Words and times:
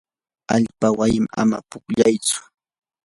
allpawan 0.55 1.23
ama 1.41 1.57
pukllaychu. 1.69 2.39